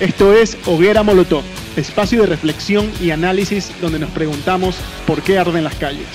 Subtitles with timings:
[0.00, 1.44] Esto es Hoguera Molotov,
[1.76, 4.76] espacio de reflexión y análisis donde nos preguntamos
[5.06, 6.08] por qué arden las calles.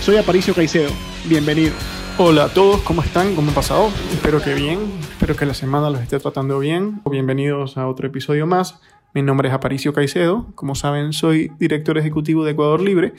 [0.00, 0.92] Soy Aparicio Caicedo,
[1.24, 1.72] bienvenido.
[2.18, 3.34] Hola a todos, ¿cómo están?
[3.34, 3.90] ¿Cómo han pasado?
[4.12, 7.02] Espero que bien, espero que la semana los esté tratando bien.
[7.10, 8.80] Bienvenidos a otro episodio más.
[9.12, 13.14] Mi nombre es Aparicio Caicedo, como saben soy director ejecutivo de Ecuador Libre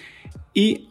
[0.53, 0.88] y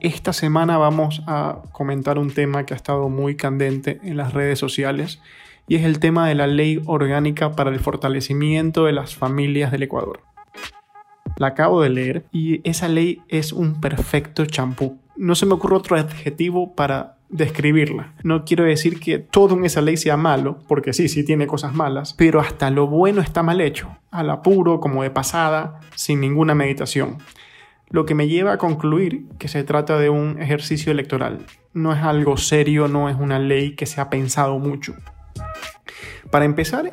[0.00, 4.60] esta semana vamos a comentar un tema que ha estado muy candente en las redes
[4.60, 5.18] sociales
[5.72, 9.84] y es el tema de la ley orgánica para el fortalecimiento de las familias del
[9.84, 10.20] Ecuador.
[11.38, 14.98] La acabo de leer y esa ley es un perfecto champú.
[15.16, 18.12] No se me ocurre otro adjetivo para describirla.
[18.22, 21.72] No quiero decir que todo en esa ley sea malo, porque sí, sí tiene cosas
[21.72, 26.54] malas, pero hasta lo bueno está mal hecho, al apuro, como de pasada, sin ninguna
[26.54, 27.16] meditación.
[27.88, 31.46] Lo que me lleva a concluir que se trata de un ejercicio electoral.
[31.72, 34.94] No es algo serio, no es una ley que se ha pensado mucho.
[36.32, 36.90] Para empezar,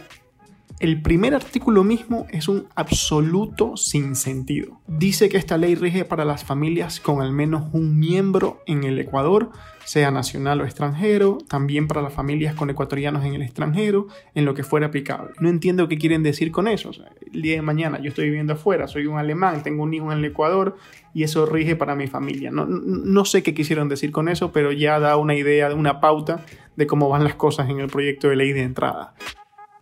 [0.82, 4.82] el primer artículo mismo es un absoluto sinsentido.
[4.86, 9.00] Dice que esta ley rige para las familias con al menos un miembro en el
[9.00, 9.50] Ecuador,
[9.86, 14.54] sea nacional o extranjero, también para las familias con ecuatorianos en el extranjero, en lo
[14.54, 15.32] que fuera aplicable.
[15.40, 16.92] No entiendo qué quieren decir con eso.
[17.34, 20.18] el día de mañana yo estoy viviendo afuera, soy un alemán, tengo un hijo en
[20.20, 20.76] el Ecuador
[21.14, 22.52] y eso rige para mi familia.
[22.52, 26.46] No, sé qué quisieron decir con eso, pero ya da una idea, una pauta
[26.80, 29.14] de cómo van las cosas en el proyecto de ley de entrada.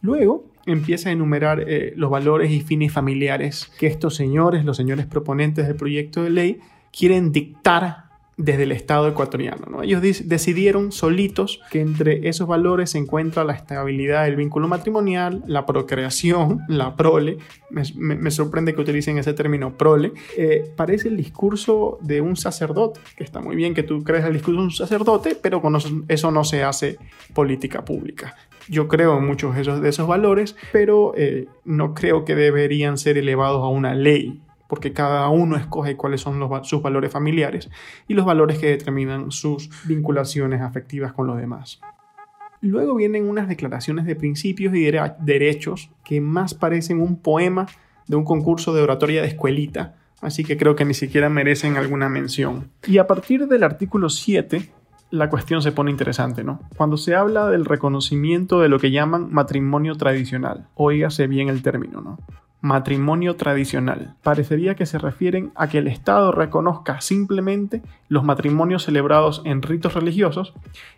[0.02, 5.06] Luego, empieza a enumerar eh, los valores y fines familiares que estos señores, los señores
[5.06, 6.60] proponentes del proyecto de ley,
[6.92, 8.07] quieren dictar
[8.38, 9.66] desde el Estado ecuatoriano.
[9.70, 9.82] ¿no?
[9.82, 15.66] Ellos decidieron solitos que entre esos valores se encuentra la estabilidad del vínculo matrimonial, la
[15.66, 17.40] procreación, la prole.
[17.70, 20.14] Me, sorprende que utilicen ese término prole.
[20.38, 24.34] Eh, parece el discurso de un sacerdote, que está muy bien que tú crees el
[24.34, 25.76] discurso de un sacerdote, pero con
[26.08, 26.98] eso no se hace
[27.34, 28.36] política pública.
[28.70, 32.98] Yo creo en muchos de esos, de esos valores, pero eh, no creo que deberían
[32.98, 37.70] ser elevados a una ley porque cada uno escoge cuáles son sus valores familiares
[38.08, 41.80] y los valores que determinan sus vinculaciones afectivas con los demás.
[42.62, 47.68] Luego vienen unas declaraciones de principios y derechos que más parecen un poema
[48.08, 52.10] de un concurso de oratoria de escuelita, así que creo que ni siquiera merecen alguna
[52.10, 52.72] mención.
[52.88, 54.72] Y a partir del artículo 7,
[55.12, 56.62] la cuestión se pone interesante, ¿no?
[56.76, 62.02] Cuando se habla del reconocimiento de lo que llaman matrimonio tradicional, oígase bien el término,
[62.02, 62.20] ¿no?
[62.62, 64.16] Matrimonio tradicional.
[64.24, 69.94] Parecería que se refieren a que el Estado reconozca simplemente los matrimonios celebrados en ritos
[69.94, 70.54] religiosos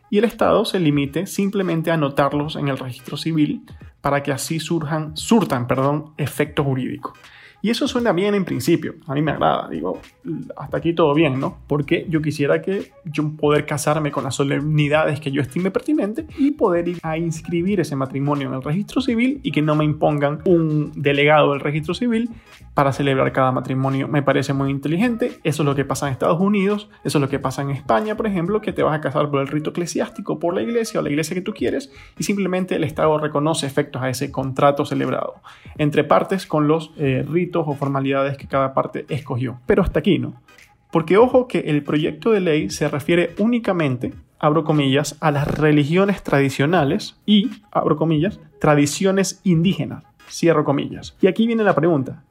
[0.09, 3.63] y el Estado se limite simplemente a anotarlos en el registro civil
[4.01, 7.13] para que así surjan, surtan perdón, efecto jurídico.
[7.61, 9.99] Y eso suena bien en principio, a mí me agrada, digo,
[10.55, 11.57] hasta aquí todo bien, ¿no?
[11.67, 16.51] Porque yo quisiera que yo poder casarme con las solemnidades que yo estime pertinente y
[16.51, 20.39] poder ir a inscribir ese matrimonio en el registro civil y que no me impongan
[20.45, 22.29] un delegado del registro civil
[22.73, 24.07] para celebrar cada matrimonio.
[24.07, 27.27] Me parece muy inteligente, eso es lo que pasa en Estados Unidos, eso es lo
[27.27, 30.39] que pasa en España, por ejemplo, que te vas a casar por el rito eclesiástico,
[30.39, 34.01] por la iglesia o la iglesia que tú quieres y simplemente el Estado reconoce efectos
[34.01, 35.41] a ese contrato celebrado
[35.77, 39.59] entre partes con los eh, ritos o formalidades que cada parte escogió.
[39.65, 40.41] Pero hasta aquí, ¿no?
[40.91, 46.23] Porque ojo que el proyecto de ley se refiere únicamente, abro comillas, a las religiones
[46.23, 51.15] tradicionales y, abro comillas, tradiciones indígenas, cierro comillas.
[51.21, 52.23] Y aquí viene la pregunta,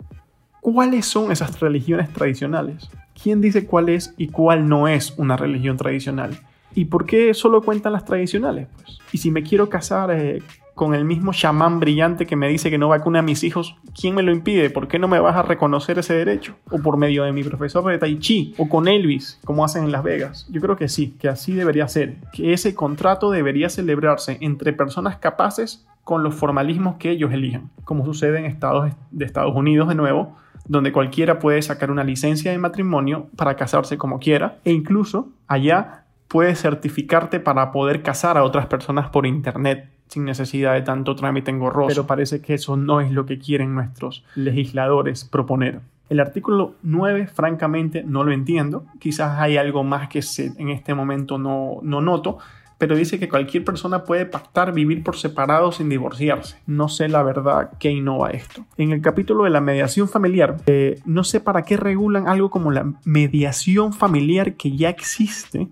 [0.60, 2.90] ¿cuáles son esas religiones tradicionales?
[3.20, 6.38] ¿Quién dice cuál es y cuál no es una religión tradicional?
[6.74, 8.68] ¿Y por qué solo cuentan las tradicionales?
[8.76, 8.98] Pues?
[9.12, 10.42] Y si me quiero casar eh,
[10.78, 14.14] con el mismo chamán brillante que me dice que no vacune a mis hijos, ¿quién
[14.14, 14.70] me lo impide?
[14.70, 16.54] ¿Por qué no me vas a reconocer ese derecho?
[16.70, 19.90] O por medio de mi profesor de Tai Chi, o con Elvis, como hacen en
[19.90, 20.46] Las Vegas.
[20.48, 25.16] Yo creo que sí, que así debería ser, que ese contrato debería celebrarse entre personas
[25.16, 29.96] capaces con los formalismos que ellos elijan, como sucede en estados de Estados Unidos de
[29.96, 30.36] nuevo,
[30.68, 36.04] donde cualquiera puede sacar una licencia de matrimonio para casarse como quiera, e incluso allá
[36.28, 41.50] puedes certificarte para poder casar a otras personas por internet sin necesidad de tanto trámite
[41.50, 41.88] engorroso.
[41.88, 45.80] Pero parece que eso no es lo que quieren nuestros legisladores proponer.
[46.08, 48.86] El artículo 9, francamente, no lo entiendo.
[48.98, 50.22] Quizás hay algo más que
[50.56, 52.38] en este momento no, no noto,
[52.78, 56.56] pero dice que cualquier persona puede pactar vivir por separado sin divorciarse.
[56.66, 58.64] No sé la verdad qué innova esto.
[58.78, 62.70] En el capítulo de la mediación familiar, eh, no sé para qué regulan algo como
[62.70, 65.68] la mediación familiar que ya existe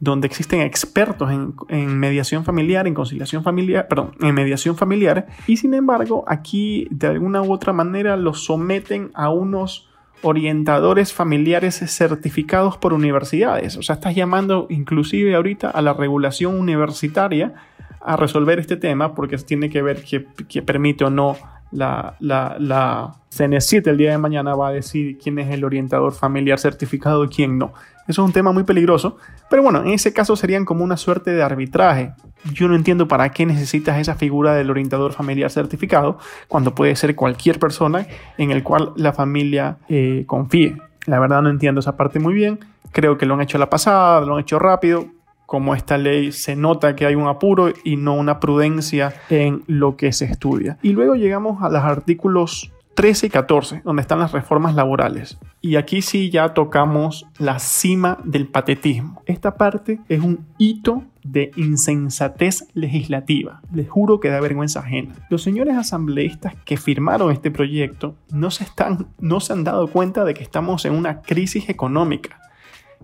[0.00, 1.30] donde existen expertos
[1.68, 7.06] en, mediación familiar, en conciliación familiar, perdón, en mediación familiar, y sin embargo aquí de
[7.08, 9.88] alguna u otra manera los someten a unos
[10.22, 13.76] orientadores familiares certificados por universidades.
[13.76, 17.54] O sea, estás llamando inclusive ahorita a la regulación universitaria
[18.00, 21.36] a resolver este tema porque tiene que ver que, que permite o no
[21.72, 26.58] la, la, CNCIT el día de mañana va a decir quién es el orientador familiar
[26.58, 27.72] certificado y quién no.
[28.08, 29.16] Eso es un tema muy peligroso,
[29.50, 32.12] pero bueno, en ese caso serían como una suerte de arbitraje.
[32.52, 37.16] Yo no entiendo para qué necesitas esa figura del orientador familiar certificado cuando puede ser
[37.16, 38.06] cualquier persona
[38.38, 40.76] en el cual la familia eh, confíe.
[41.06, 42.60] La verdad no entiendo esa parte muy bien.
[42.92, 45.06] Creo que lo han hecho a la pasada, lo han hecho rápido.
[45.46, 49.96] Como esta ley se nota que hay un apuro y no una prudencia en lo
[49.96, 50.78] que se estudia.
[50.82, 55.38] Y luego llegamos a los artículos 13 y 14, donde están las reformas laborales.
[55.60, 59.22] Y aquí sí ya tocamos la cima del patetismo.
[59.26, 63.60] Esta parte es un hito de insensatez legislativa.
[63.72, 65.14] Les juro que da vergüenza ajena.
[65.28, 70.24] Los señores asambleístas que firmaron este proyecto no se, están, no se han dado cuenta
[70.24, 72.40] de que estamos en una crisis económica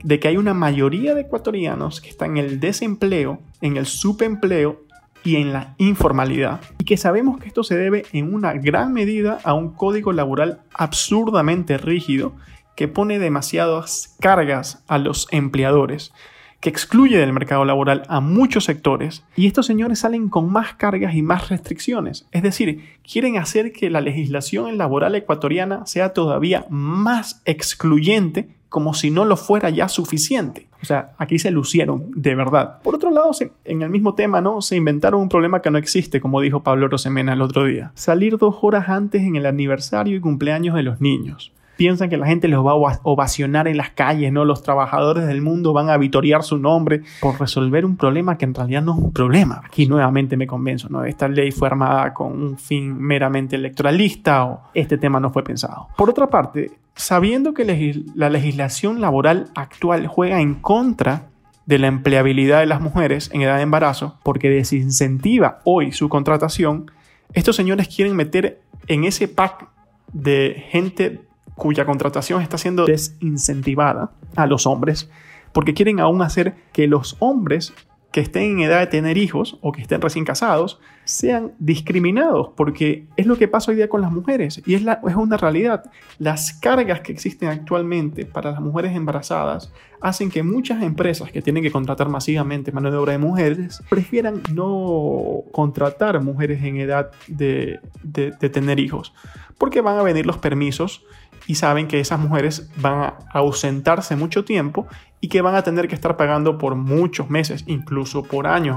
[0.03, 4.83] de que hay una mayoría de ecuatorianos que están en el desempleo, en el subempleo
[5.25, 6.61] y en la informalidad.
[6.79, 10.61] Y que sabemos que esto se debe en una gran medida a un código laboral
[10.75, 12.33] absurdamente rígido
[12.77, 16.12] que pone demasiadas cargas a los empleadores,
[16.61, 21.15] que excluye del mercado laboral a muchos sectores y estos señores salen con más cargas
[21.15, 22.27] y más restricciones.
[22.31, 29.10] Es decir, quieren hacer que la legislación laboral ecuatoriana sea todavía más excluyente como si
[29.10, 30.66] no lo fuera ya suficiente.
[30.82, 32.80] O sea, aquí se lucieron, de verdad.
[32.82, 33.30] Por otro lado,
[33.64, 34.62] en el mismo tema, ¿no?
[34.62, 37.92] Se inventaron un problema que no existe, como dijo Pablo Rosemena el otro día.
[37.94, 41.52] Salir dos horas antes en el aniversario y cumpleaños de los niños
[41.82, 44.44] piensan que la gente los va a ovacionar en las calles, ¿no?
[44.44, 48.55] Los trabajadores del mundo van a vitorear su nombre por resolver un problema que en
[48.55, 49.62] realidad no es un problema.
[49.64, 51.05] Aquí nuevamente me convenzo, ¿no?
[51.05, 55.88] Esta ley fue armada con un fin meramente electoralista o este tema no fue pensado.
[55.96, 61.31] Por otra parte, sabiendo que la legislación laboral actual juega en contra
[61.67, 66.93] de la empleabilidad de las mujeres en edad de embarazo porque desincentiva hoy su contratación,
[67.32, 69.67] estos señores quieren meter en ese pack
[70.12, 71.23] de gente
[71.62, 75.09] cuya contratación está siendo desincentivada a los hombres
[75.53, 77.73] porque quieren aún hacer que los hombres
[78.11, 83.06] que estén en edad de tener hijos o que estén recién casados sean discriminados, porque
[83.17, 85.85] es lo que pasa hoy día con las mujeres y es, es una realidad.
[86.19, 91.62] Las cargas que existen actualmente para las mujeres embarazadas hacen que muchas empresas que tienen
[91.62, 97.79] que contratar masivamente mano de obra de mujeres prefieran no contratar mujeres en edad de,
[98.03, 99.15] de tener hijos,
[99.58, 101.05] porque van a venir los permisos
[101.47, 104.87] y saben que esas mujeres van a ausentarse mucho tiempo
[105.21, 108.77] y que van a tener que estar pagando por muchos meses, incluso por años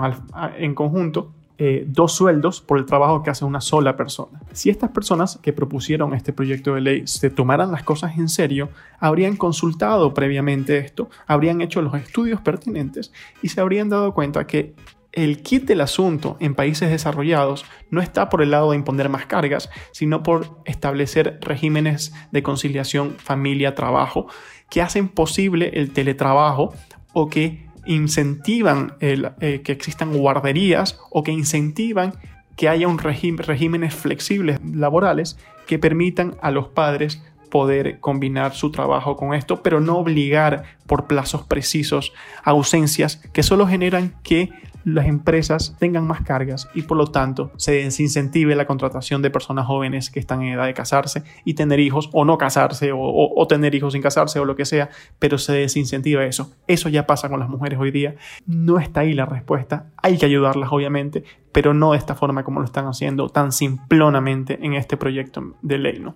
[0.58, 4.42] en conjunto, eh, dos sueldos por el trabajo que hace una sola persona.
[4.52, 8.68] Si estas personas que propusieron este proyecto de ley se tomaran las cosas en serio,
[9.00, 14.76] habrían consultado previamente esto, habrían hecho los estudios pertinentes y se habrían dado cuenta que
[15.16, 19.26] el kit del asunto en países desarrollados no está por el lado de imponer más
[19.26, 24.28] cargas, sino por establecer regímenes de conciliación familia-trabajo
[24.70, 26.74] que hacen posible el teletrabajo
[27.14, 32.14] o que incentivan eh, que existan guarderías o que incentivan
[32.56, 39.16] que haya un regímenes flexibles laborales que permitan a los padres poder combinar su trabajo
[39.16, 42.14] con esto, pero no obligar por plazos precisos
[42.44, 44.50] ausencias que solo generan que
[44.86, 49.66] las empresas tengan más cargas y por lo tanto se desincentive la contratación de personas
[49.66, 53.74] jóvenes que están en edad de casarse y tener hijos o no casarse o, tener
[53.76, 56.52] hijos sin casarse o lo que sea, pero se desincentiva eso.
[56.68, 58.16] Eso ya pasa con las mujeres hoy día.
[58.46, 59.88] No está ahí la respuesta.
[60.02, 64.60] Hay que ayudarlas obviamente, pero no de esta forma como lo están haciendo tan simplonamente
[64.62, 66.16] en este proyecto de ley, ¿no?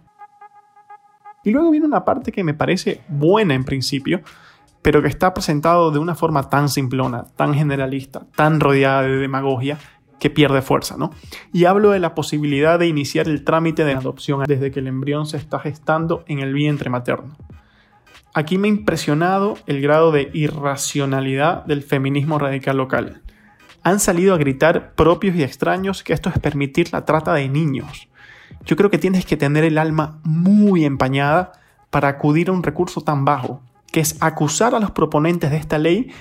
[1.50, 4.22] Y luego viene una parte que me parece buena en principio,
[4.84, 9.80] pero que está presentado de una forma tan simplona, tan generalista, tan rodeada de demagogia,
[10.20, 11.10] que pierde fuerza, ¿no?
[11.52, 15.26] Y hablo de la posibilidad de iniciar el trámite de adopción desde que el embrión
[15.26, 17.36] se está gestando en el vientre materno.
[18.36, 23.24] Aquí me ha impresionado el grado de irracionalidad del feminismo radical local.
[23.82, 28.08] Han salido a gritar propios y extraños que esto es permitir la trata de niños.
[28.66, 31.54] Yo creo que tienes que tener el alma muy empañada
[31.90, 35.78] para acudir a un recurso tan bajo, que es acusar a los proponentes de esta
[35.78, 36.12] ley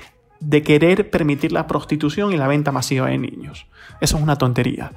[0.40, 3.66] de querer permitir la prostitución y la venta masiva de niños.
[4.00, 4.92] Eso es una tontería.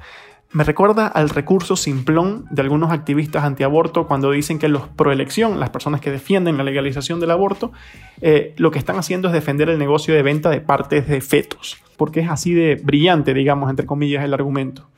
[0.52, 5.70] Me recuerda al recurso simplón de algunos activistas antiaborto cuando dicen que los proelección, las
[5.70, 7.72] personas que defienden la legalización del aborto,
[8.20, 11.78] eh, lo que están haciendo es defender el negocio de venta de partes de fetos,
[11.96, 14.88] porque es así de brillante, digamos, entre comillas, el argumento.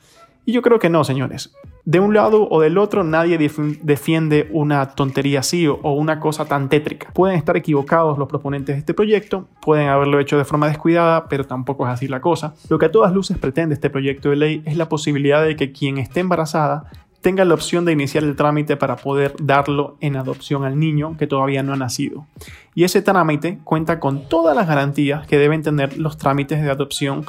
[0.45, 1.53] Y yo creo que no, señores.
[1.85, 6.67] De un lado o del otro nadie defiende una tontería así o una cosa tan
[6.67, 7.11] tétrica.
[7.13, 11.45] Pueden estar equivocados los proponentes de este proyecto, pueden haberlo hecho de forma descuidada, pero
[11.45, 12.55] tampoco es así la cosa.
[12.69, 15.71] Lo que a todas luces pretende este proyecto de ley es la posibilidad de que
[15.71, 16.89] quien esté embarazada
[17.21, 21.27] tenga la opción de iniciar el trámite para poder darlo en adopción al niño que
[21.27, 22.25] todavía no ha nacido.
[22.73, 27.25] Y ese trámite cuenta con todas las garantías que deben tener los trámites de adopción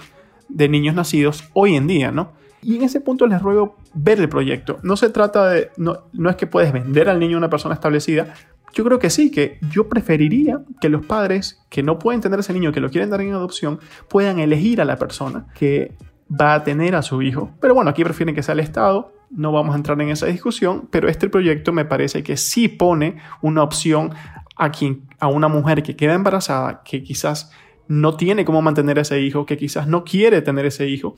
[0.49, 2.31] de niños nacidos hoy en día, ¿no?
[2.67, 4.81] Y en ese punto les ruego ver el proyecto.
[4.83, 7.77] No se trata de, no, no es que puedes vender al niño a una persona
[7.77, 8.35] establecida,
[8.75, 12.53] yo creo que sí, que yo preferiría que los padres que no pueden tener ese
[12.53, 15.95] niño, que lo quieren dar en adopción, puedan elegir a la persona que
[16.29, 17.53] va a tener a su hijo.
[17.61, 20.89] Pero bueno, aquí prefieren que sea el Estado, no vamos a entrar en esa discusión,
[20.91, 24.13] pero este proyecto me parece que sí pone una opción
[24.57, 27.53] a, quien, a una mujer que queda embarazada, que quizás
[27.87, 31.15] no tiene cómo mantener ese hijo, que quizás no quiere tener ese hijo,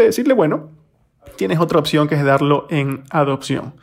[0.00, 0.70] de decirle, bueno,
[1.36, 3.74] tienes otra opción que es darlo en adopción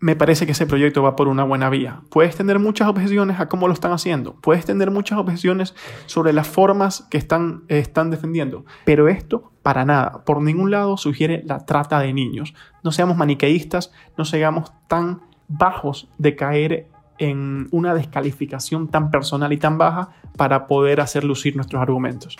[0.00, 2.00] me parece que ese proyecto va por una buena vía.
[2.10, 5.74] Puedes tener muchas objeciones a cómo lo están haciendo, puedes tener muchas objeciones
[6.06, 11.42] sobre las formas que están, están defendiendo, pero esto para nada, por ningún lado sugiere
[11.44, 12.54] la trata de niños.
[12.82, 16.86] No seamos maniqueístas, no seamos tan bajos de caer
[17.18, 22.38] en una descalificación tan personal y tan baja para poder hacer lucir nuestros argumentos.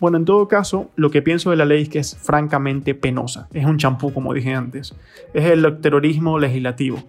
[0.00, 3.48] Bueno, en todo caso, lo que pienso de la ley es que es francamente penosa.
[3.52, 4.94] Es un champú, como dije antes.
[5.32, 7.02] Es el terrorismo legislativo.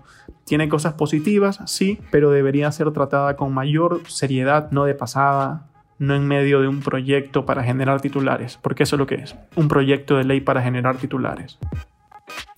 [0.45, 6.15] Tiene cosas positivas, sí, pero debería ser tratada con mayor seriedad, no de pasada, no
[6.15, 9.67] en medio de un proyecto para generar titulares, porque eso es lo que es, un
[9.67, 11.57] proyecto de ley para generar titulares.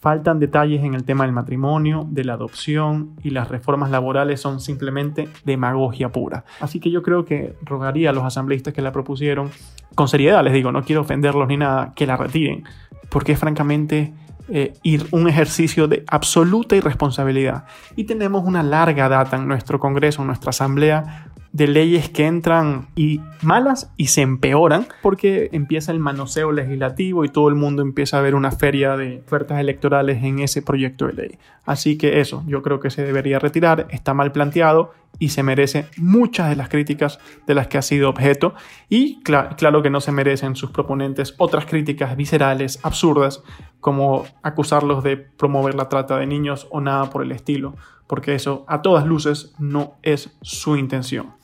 [0.08, 4.62] Faltan detalles en el tema del matrimonio, de la adopción y las reformas laborales son
[4.62, 6.46] simplemente demagogia pura.
[6.62, 9.50] Así que yo creo que rogaría a los asambleístas que la propusieron,
[9.96, 12.64] con seriedad les digo, no quiero ofenderlos ni nada, que la retiren,
[13.10, 14.14] porque es francamente
[14.48, 14.76] eh,
[15.12, 17.66] un ejercicio de absoluta irresponsabilidad.
[17.98, 22.88] Y tenemos una larga data en nuestro Congreso, en nuestra Asamblea, de leyes que entran
[22.96, 28.20] y malas y se empeoran porque empieza el manoseo legislativo y todo el mundo empieza
[28.20, 31.38] a ver una feria de ofertas electorales en ese proyecto de ley.
[31.66, 35.88] Así que eso, yo creo que se debería retirar, está mal planteado y se merece
[35.98, 38.54] muchas de las críticas de las que ha sido objeto
[38.88, 43.42] y claro que no se merecen sus proponentes otras críticas viscerales, absurdas,
[43.80, 47.74] como acusarlos de promover la trata de niños o nada por el estilo,
[48.06, 51.37] porque eso a todas luces no es su intención.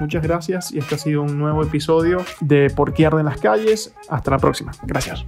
[0.00, 3.94] Muchas gracias y este ha sido un nuevo episodio de Por qué arden las calles.
[4.08, 4.72] Hasta la próxima.
[4.82, 5.24] Gracias.